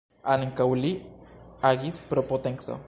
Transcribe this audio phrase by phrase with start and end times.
[0.35, 0.93] Ankaŭ li
[1.73, 2.79] agis pro potenco.